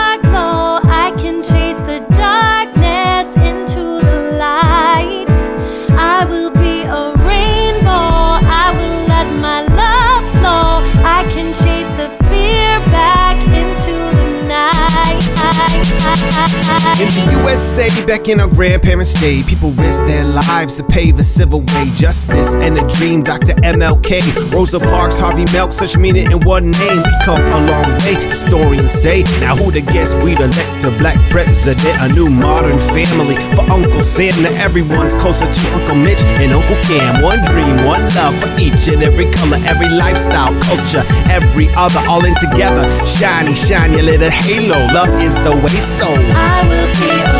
USA, 17.43 18.05
back 18.05 18.29
in 18.29 18.39
our 18.39 18.47
grandparents' 18.47 19.13
day, 19.19 19.43
people 19.43 19.71
risked 19.71 20.05
their 20.07 20.23
lives 20.23 20.77
to 20.77 20.83
pave 20.83 21.19
a 21.19 21.23
civil 21.23 21.59
way. 21.59 21.91
Justice 21.93 22.55
and 22.55 22.77
a 22.77 22.87
dream, 22.87 23.21
Dr. 23.21 23.53
MLK, 23.63 24.51
Rosa 24.51 24.79
Parks, 24.79 25.19
Harvey 25.19 25.45
Milk, 25.51 25.73
such 25.73 25.97
meaning 25.97 26.31
in 26.31 26.39
one 26.45 26.71
name. 26.71 26.97
We 26.97 27.11
come 27.25 27.41
a 27.41 27.59
long 27.59 27.97
way, 27.99 28.15
historians 28.15 28.93
say. 28.93 29.23
Now 29.41 29.55
who 29.55 29.71
the 29.71 29.81
guess 29.81 30.15
we'd 30.15 30.39
elect 30.39 30.83
a 30.85 30.91
black 30.91 31.17
president, 31.31 31.97
a 31.99 32.07
new 32.07 32.29
modern 32.29 32.79
family 32.79 33.35
for 33.55 33.69
Uncle 33.69 34.03
Sam. 34.03 34.43
Now 34.43 34.53
everyone's 34.53 35.15
closer 35.15 35.51
to 35.51 35.73
Uncle 35.73 35.95
Mitch 35.95 36.23
and 36.23 36.53
Uncle 36.53 36.81
Cam. 36.83 37.21
One 37.21 37.43
dream, 37.45 37.83
one 37.85 38.03
love 38.15 38.39
for 38.39 38.49
each 38.59 38.87
and 38.87 39.03
every 39.03 39.29
color, 39.31 39.57
every 39.65 39.89
lifestyle, 39.89 40.53
culture, 40.61 41.03
every 41.29 41.67
other, 41.75 41.99
all 42.07 42.23
in 42.23 42.35
together. 42.35 42.83
Shiny, 43.05 43.53
shine 43.53 43.93
your 43.93 44.03
little 44.03 44.29
halo. 44.29 44.79
Love 44.93 45.13
is 45.21 45.35
the 45.35 45.55
way, 45.55 45.79
so. 45.97 46.07
I 46.07 46.67
will 46.67 46.87
be 46.99 47.38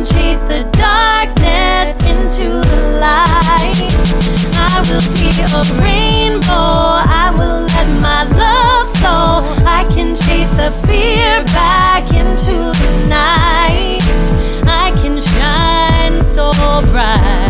Chase 0.00 0.40
the 0.40 0.64
darkness 0.72 1.94
into 2.08 2.48
the 2.70 2.98
light. 2.98 3.92
I 4.56 4.80
will 4.88 5.06
be 5.20 5.28
a 5.42 5.62
rainbow. 5.78 7.04
I 7.22 7.30
will 7.36 7.66
let 7.66 7.88
my 8.00 8.24
love 8.24 8.96
flow. 8.96 9.44
I 9.66 9.84
can 9.92 10.16
chase 10.16 10.48
the 10.56 10.70
fear 10.86 11.44
back 11.52 12.04
into 12.14 12.72
the 12.80 13.06
night. 13.08 14.00
I 14.66 14.90
can 15.02 15.20
shine 15.20 16.24
so 16.24 16.50
bright. 16.90 17.49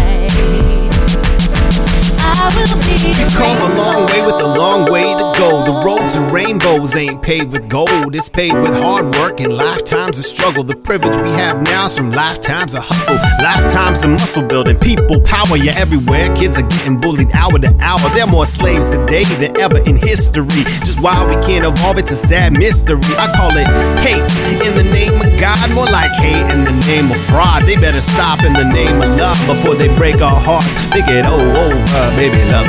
I 2.51 2.74
will 2.74 2.80
be 2.82 2.90
We've 3.20 3.32
come 3.32 3.57
a 3.57 3.74
long 3.76 4.07
way 4.07 4.22
with 4.24 4.40
a 4.40 4.46
long 4.46 4.90
way 4.90 5.05
to 5.05 5.32
go. 5.38 5.64
The 5.64 5.72
road 5.84 6.09
to 6.11 6.20
rainbows 6.34 6.94
ain't 6.96 7.22
paved 7.22 7.53
with 7.53 7.68
gold, 7.68 8.14
it's 8.14 8.28
paved 8.28 8.57
with 8.57 8.74
hard 8.74 9.14
work 9.14 9.40
and 9.40 9.53
lifetimes 9.53 10.18
of 10.18 10.24
struggle. 10.24 10.64
The 10.64 10.76
privilege 10.76 11.16
we 11.18 11.30
have 11.30 11.62
now 11.62 11.86
is 11.86 11.96
from 11.96 12.12
lifetimes 12.12 12.74
of 12.74 12.82
hustle, 12.84 13.16
lifetimes 13.42 14.05
of 14.05 14.11
muscle 14.11 14.42
building. 14.42 14.78
People 14.78 15.20
power, 15.20 15.57
yeah, 15.57 15.72
everywhere. 15.76 16.34
Kids 16.34 16.57
are 16.57 16.62
getting 16.62 17.01
bullied 17.01 17.30
hour 17.34 17.59
to 17.59 17.74
hour. 17.80 18.01
There 18.14 18.24
are 18.24 18.30
more 18.30 18.46
slaves 18.46 18.90
today 18.90 19.24
than 19.24 19.57
ever 19.61 19.78
in 19.78 19.96
history. 19.96 20.64
Just 20.80 21.01
why 21.01 21.24
we 21.24 21.34
can't 21.46 21.64
evolve, 21.64 21.98
it's 21.98 22.11
a 22.11 22.16
sad 22.16 22.53
mystery. 22.53 23.01
I 23.16 23.32
call 23.34 23.57
it 23.57 23.66
hate 24.01 24.22
in 24.66 24.76
the 24.76 24.84
name 24.84 25.14
of 25.14 25.40
God, 25.40 25.70
more 25.72 25.86
like 25.86 26.11
hate 26.12 26.48
in 26.53 26.64
the 26.64 26.72
name 26.86 27.11
of 27.11 27.18
fraud. 27.18 27.66
They 27.66 27.76
better 27.76 28.01
stop 28.01 28.42
in 28.42 28.53
the 28.53 28.64
name 28.64 29.01
of 29.01 29.16
love 29.18 29.40
before 29.46 29.74
they 29.74 29.88
break 29.96 30.20
our 30.20 30.40
hearts. 30.40 30.74
They 30.90 31.01
get 31.01 31.26
over, 31.26 32.16
baby, 32.16 32.39
love. 32.47 32.66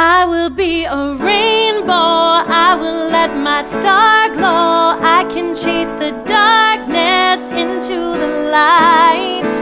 I 0.00 0.24
will 0.28 0.50
be 0.50 0.84
a 0.84 1.14
rainbow. 1.14 1.92
I 1.92 2.76
will 2.78 3.10
let 3.10 3.36
my 3.36 3.64
star 3.64 4.28
glow. 4.30 4.96
I 5.16 5.24
can 5.30 5.56
chase 5.56 5.92
the 6.02 6.12
darkness 6.26 7.40
into 7.52 7.96
the 8.22 8.50
light. 8.52 9.52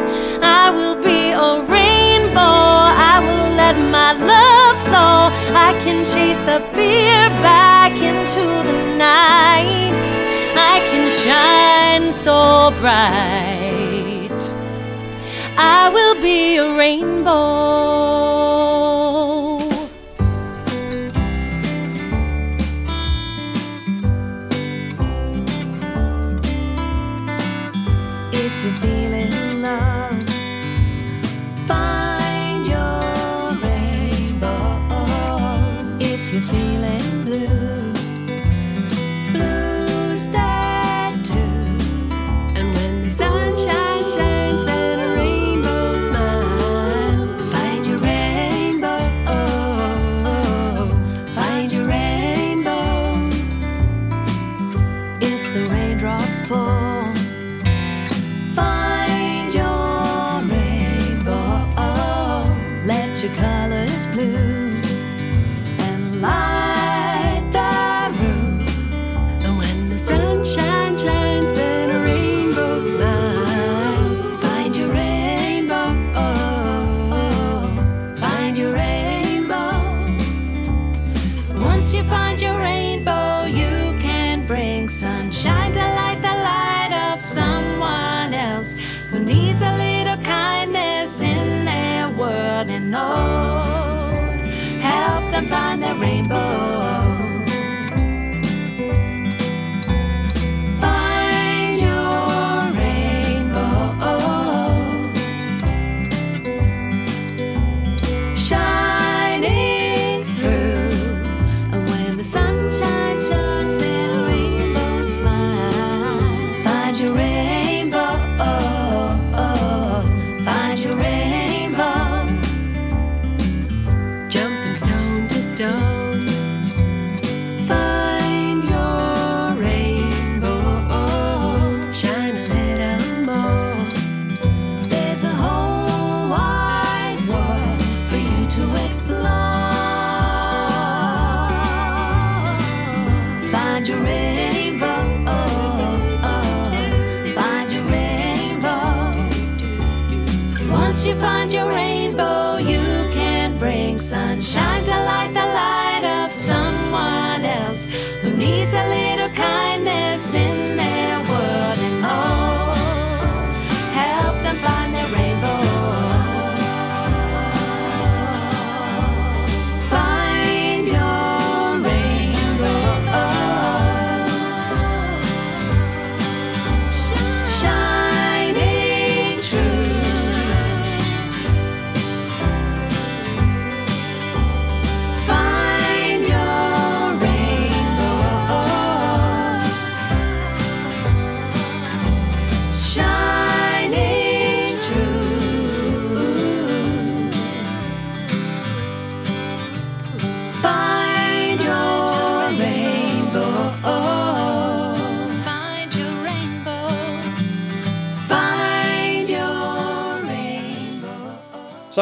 I 0.43 0.71
will 0.71 0.97
be 1.03 1.33
a 1.33 1.61
rainbow. 1.77 2.67
I 3.13 3.21
will 3.25 3.51
let 3.63 3.77
my 3.97 4.13
love 4.13 4.77
flow. 4.87 5.31
I 5.57 5.73
can 5.85 6.05
chase 6.05 6.41
the 6.51 6.61
fear 6.75 7.29
back 7.41 7.93
into 7.93 8.45
the 8.69 8.97
night. 8.97 10.09
I 10.55 10.81
can 10.91 11.11
shine 11.11 12.13
so 12.13 12.73
bright. 12.81 14.16
I 15.59 15.89
will 15.89 16.21
be 16.21 16.59
a 16.59 16.77
rainbow. 16.77 17.86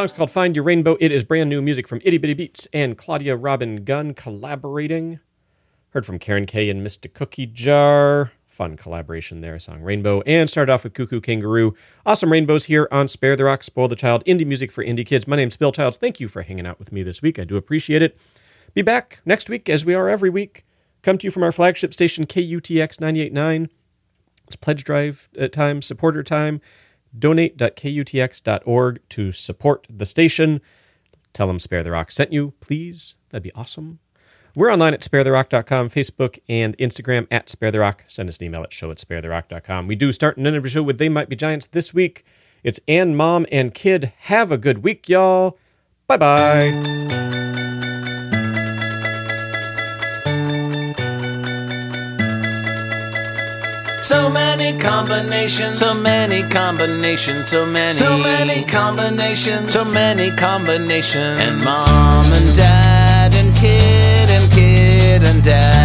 Song's 0.05 0.13
called 0.13 0.31
Find 0.31 0.55
Your 0.55 0.67
Rainbow. 0.67 0.99
It 1.01 1.11
is 1.11 1.25
brand 1.25 1.49
new 1.49 1.63
music 1.63 1.89
from 1.89 1.99
Itty 2.05 2.19
Bitty 2.19 2.35
Beats 2.35 2.69
and 2.75 2.99
Claudia 2.99 3.37
Robin 3.37 3.85
Gunn 3.85 4.13
collaborating. 4.13 5.19
Heard 5.95 6.05
from 6.05 6.19
Karen 6.19 6.45
Kay 6.45 6.69
and 6.69 6.87
Mr. 6.87 7.11
Cookie 7.11 7.47
Jar. 7.47 8.33
Fun 8.47 8.77
collaboration 8.77 9.41
there, 9.41 9.59
song 9.59 9.81
Rainbow. 9.81 10.21
And 10.27 10.51
started 10.51 10.71
off 10.71 10.85
with 10.85 10.93
Koo 10.93 11.07
Koo 11.07 11.23
Kanga 11.23 11.49
Roo. 11.49 11.75
Awesome 12.05 12.31
rainbows 12.31 12.65
here 12.65 12.87
on 12.93 13.09
Spare 13.09 13.35
the 13.35 13.45
Rock, 13.45 13.63
Spoil 13.63 13.89
the 13.89 13.97
Child, 13.97 14.23
indie 14.27 14.47
music 14.47 14.71
for 14.71 14.85
indie 14.85 15.07
kids. 15.07 15.27
My 15.27 15.37
name's 15.37 15.57
Bill 15.57 15.73
Childs. 15.73 15.97
Thank 15.97 16.21
you 16.21 16.29
for 16.29 16.43
hanging 16.43 16.67
out 16.67 16.79
with 16.79 16.93
me 16.93 17.03
this 17.03 17.23
week. 17.23 17.39
I 17.39 17.45
do 17.45 17.57
appreciate 17.57 18.03
it. 18.03 18.15
Be 18.75 18.83
back 18.83 19.21
next 19.25 19.49
week, 19.49 19.71
as 19.71 19.87
we 19.87 19.95
are 19.95 20.11
every 20.11 20.29
week. 20.29 20.67
Come 21.01 21.17
to 21.17 21.27
you 21.27 21.31
from 21.31 21.45
our 21.45 21.53
flagship 21.53 21.95
station, 21.95 22.27
KUTX 22.27 23.01
989. 23.01 23.71
It's 24.49 24.57
pledge 24.57 24.85
drive 24.85 25.31
uh, 25.41 25.49
time, 25.49 25.81
supporter 25.81 26.23
time. 26.23 26.61
Donate.kutx.org 27.17 29.01
to 29.09 29.33
support 29.33 29.87
the 29.91 30.07
station. 30.07 30.61
Tell 31.33 31.47
them 31.47 31.59
Spare 31.59 31.83
the 31.83 31.91
Rock 31.91 32.11
sent 32.11 32.33
you, 32.33 32.55
please. 32.61 33.17
That'd 33.31 33.43
be 33.43 33.53
awesome. 33.53 33.99
We're 34.57 34.73
online 34.73 34.95
at 34.95 35.01
sparetherock.com, 35.01 35.91
Facebook, 35.91 36.39
and 36.49 36.79
Instagram 36.79 37.27
at 37.31 37.51
Spare 37.51 37.73
the 37.73 37.81
Rock. 37.81 38.05
Send 38.07 38.29
us 38.29 38.37
an 38.39 38.45
email 38.45 38.63
at 38.63 38.73
show 38.73 38.91
at 38.93 38.99
sparetherock.com. 38.99 39.89
We 39.89 39.97
do 39.97 40.13
start 40.13 40.37
an 40.37 40.47
interview 40.47 40.71
show 40.71 40.83
with 40.83 40.99
They 40.99 41.09
Might 41.09 41.29
Be 41.29 41.35
Giants 41.35 41.67
this 41.67 41.93
week. 41.93 42.25
It's 42.63 42.79
And, 42.87 43.17
Mom, 43.17 43.47
and 43.51 43.75
Kid. 43.75 44.13
Have 44.21 44.53
a 44.53 44.59
good 44.59 44.85
week, 44.85 45.09
y'all. 45.09 45.59
Bye 46.07 46.17
bye. 46.19 47.04
So 54.05 54.29
many 54.29 54.79
combinations, 54.79 55.79
so 55.79 55.95
many 55.95 56.43
combinations, 56.51 57.49
so 57.49 57.65
many, 57.65 57.91
so 57.91 58.19
many 58.19 58.63
combinations, 58.63 59.73
so 59.73 59.83
many 59.93 60.31
combinations. 60.37 61.41
And 61.41 61.65
mom 61.65 62.31
and 62.35 62.55
dad 62.55 63.35
and 63.35 63.57
kid 63.57 64.29
and 64.31 64.53
kid 64.53 65.25
and 65.25 65.43
dad 65.43 65.84